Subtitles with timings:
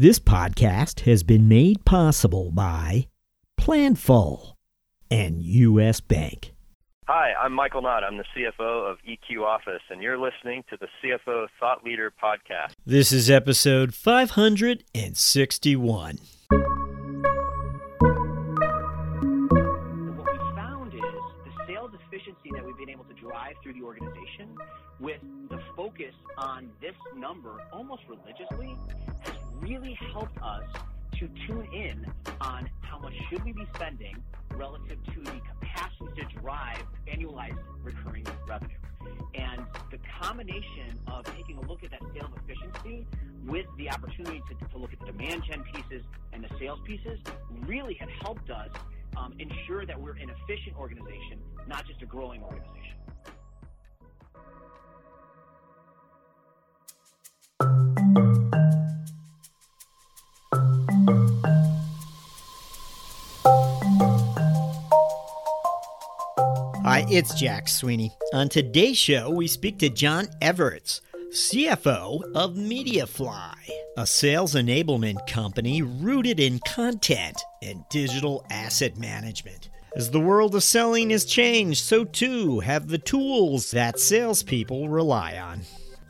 [0.00, 3.08] This podcast has been made possible by
[3.60, 4.52] Planful
[5.10, 6.00] and U.S.
[6.00, 6.54] Bank.
[7.08, 8.04] Hi, I'm Michael Knott.
[8.04, 12.74] I'm the CFO of EQ Office, and you're listening to the CFO Thought Leader Podcast.
[12.86, 16.18] This is episode 561.
[20.14, 21.02] What we found is
[21.42, 24.56] the sales efficiency that we've been able to drive through the organization
[25.00, 25.20] with
[25.50, 28.78] the focus on this number almost religiously
[29.22, 30.64] has really helped us
[31.18, 32.06] to tune in
[32.40, 34.16] on how much should we be spending
[34.54, 38.76] relative to the capacity to drive annualized recurring revenue.
[39.34, 43.06] And the combination of taking a look at that sales efficiency
[43.46, 47.18] with the opportunity to, to look at the demand gen pieces and the sales pieces
[47.66, 48.68] really have helped us
[49.16, 52.96] um, ensure that we're an efficient organization, not just a growing organization.
[66.98, 68.12] Hi, it's Jack Sweeney.
[68.34, 71.00] On today's show, we speak to John Evarts,
[71.32, 73.54] CFO of Mediafly,
[73.96, 79.70] a sales enablement company rooted in content and digital asset management.
[79.94, 85.38] As the world of selling has changed, so too have the tools that salespeople rely
[85.38, 85.60] on.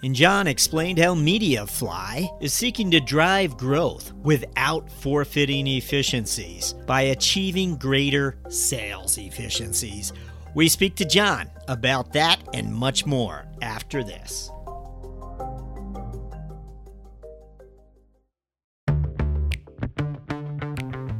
[0.03, 7.77] And John explained how Mediafly is seeking to drive growth without forfeiting efficiencies by achieving
[7.77, 10.13] greater sales efficiencies.
[10.59, 14.51] We speak to John about that and much more after this.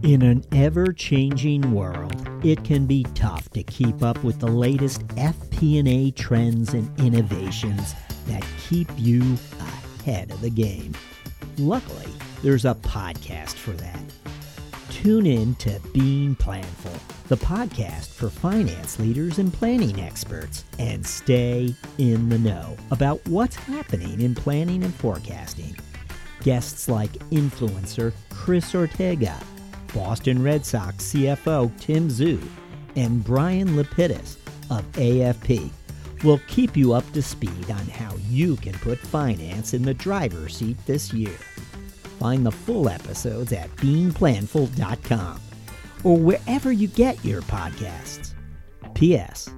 [0.03, 5.07] In an ever changing world, it can be tough to keep up with the latest
[5.11, 7.95] FP&A trends and innovations
[8.27, 9.39] that keep you
[10.01, 10.95] ahead of the game.
[11.59, 14.18] Luckily, there's a podcast for that.
[14.91, 21.75] Tune in to Being Planful, the podcast for finance leaders and planning experts, and stay
[21.99, 25.77] in the know about what's happening in planning and forecasting.
[26.43, 29.39] Guests like influencer Chris Ortega,
[29.95, 32.43] Boston Red Sox CFO Tim Zue,
[32.97, 34.37] and Brian Lapidus
[34.71, 35.71] of AFP
[36.25, 40.57] will keep you up to speed on how you can put finance in the driver's
[40.57, 41.37] seat this year.
[42.19, 45.41] Find the full episodes at beingplanful.com
[46.05, 48.35] or wherever you get your podcasts.
[48.95, 49.49] P.S.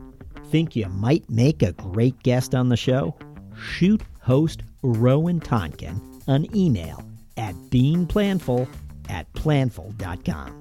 [0.50, 3.16] Think you might make a great guest on the show?
[3.56, 7.04] Shoot host Rowan Tonkin an email
[7.36, 8.68] at beingplanful
[9.08, 10.60] at planful.com.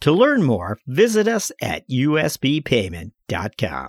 [0.00, 3.88] To learn more, visit us at usbpayment.com.